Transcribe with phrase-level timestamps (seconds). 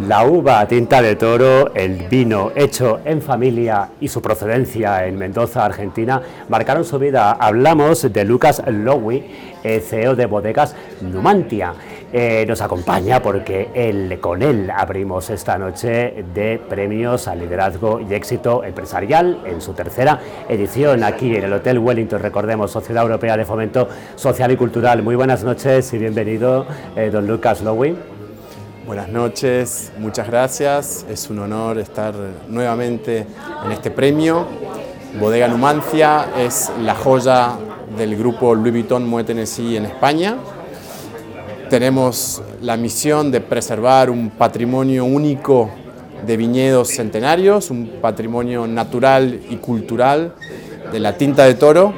[0.00, 5.66] La uva tinta de toro, el vino hecho en familia y su procedencia en Mendoza,
[5.66, 7.32] Argentina, marcaron su vida.
[7.32, 9.22] Hablamos de Lucas Lowy,
[9.62, 11.74] eh, CEO de Bodegas Numantia.
[12.10, 18.14] Eh, nos acompaña porque él, con él abrimos esta noche de premios al liderazgo y
[18.14, 20.18] éxito empresarial en su tercera
[20.48, 25.02] edición aquí en el Hotel Wellington, recordemos, Sociedad Europea de Fomento Social y Cultural.
[25.02, 26.66] Muy buenas noches y bienvenido,
[26.96, 28.21] eh, don Lucas Lowy.
[28.84, 31.06] Buenas noches, muchas gracias.
[31.08, 32.14] Es un honor estar
[32.48, 33.24] nuevamente
[33.64, 34.44] en este premio.
[35.20, 37.52] Bodega Numancia es la joya
[37.96, 40.36] del grupo Louis Vuitton Moet Tennessee en España.
[41.70, 45.70] Tenemos la misión de preservar un patrimonio único
[46.26, 50.34] de viñedos centenarios, un patrimonio natural y cultural
[50.90, 51.94] de la tinta de toro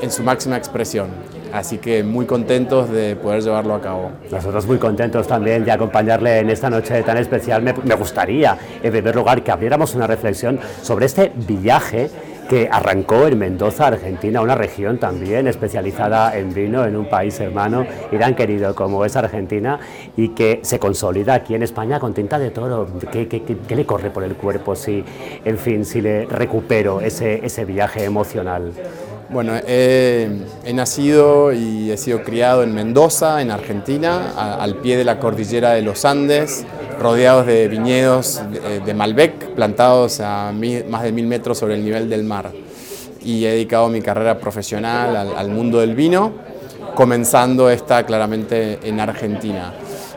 [0.00, 1.08] en su máxima expresión.
[1.52, 4.10] Así que muy contentos de poder llevarlo a cabo.
[4.30, 7.62] Nosotros muy contentos también de acompañarle en esta noche tan especial.
[7.62, 12.10] Me, gustaría, en primer lugar, que abriéramos una reflexión sobre este viaje
[12.48, 17.86] que arrancó en Mendoza, Argentina, una región también especializada en vino, en un país hermano
[18.10, 19.78] y tan querido como es Argentina,
[20.16, 22.88] y que se consolida aquí en España con tinta de toro.
[23.12, 25.04] ¿Qué, qué, le corre por el cuerpo si,
[25.44, 28.72] en fin, si le recupero ese, ese viaje emocional?
[29.32, 30.28] Bueno, he,
[30.74, 35.82] nacido y he sido criado en Mendoza, en Argentina, al pie de la cordillera de
[35.82, 36.64] los Andes,
[36.98, 38.42] rodeados de viñedos
[38.84, 40.52] de, Malbec, plantados a
[40.88, 42.50] más de mil metros sobre el nivel del mar.
[43.22, 46.32] Y he dedicado mi carrera profesional al, mundo del vino,
[46.96, 49.72] comenzando esta claramente en Argentina.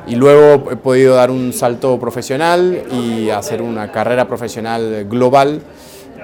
[0.07, 5.61] Y luego he podido dar un salto profesional y hacer una carrera profesional global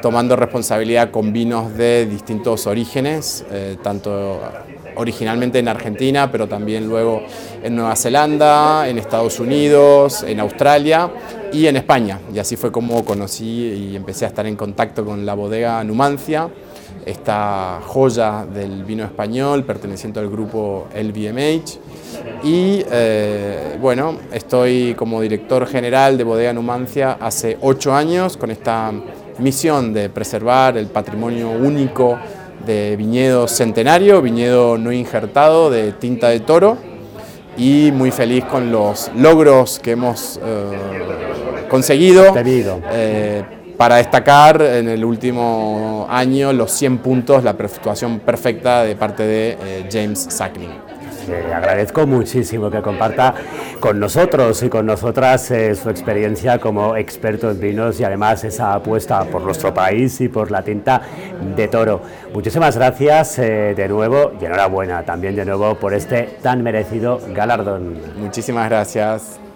[0.01, 4.39] tomando responsabilidad con vinos de distintos orígenes, eh, tanto
[4.95, 7.23] originalmente en Argentina, pero también luego
[7.63, 11.09] en Nueva Zelanda, en Estados Unidos, en Australia
[11.53, 12.19] y en España.
[12.33, 16.49] Y así fue como conocí y empecé a estar en contacto con la bodega Numancia,
[17.05, 21.79] esta joya del vino español perteneciente al grupo LVMH.
[22.43, 28.91] Y eh, bueno, estoy como director general de Bodega Numancia hace ocho años con esta
[29.39, 32.17] misión de preservar el patrimonio único
[32.65, 36.77] de viñedo centenario, viñedo no injertado de tinta de toro
[37.57, 42.33] y muy feliz con los logros que hemos eh, conseguido
[42.91, 43.43] eh,
[43.77, 49.57] para destacar en el último año los 100 puntos, la situación perfecta de parte de
[49.61, 50.71] eh, James Sackling.
[51.29, 53.35] Le agradezco muchísimo que comparta
[53.79, 58.73] con nosotros y con nosotras eh, su experiencia como experto en vinos y además esa
[58.73, 61.01] apuesta por nuestro país y por la tinta
[61.55, 62.01] de toro.
[62.33, 67.99] Muchísimas gracias eh, de nuevo y enhorabuena también de nuevo por este tan merecido galardón.
[68.17, 69.39] Muchísimas gracias.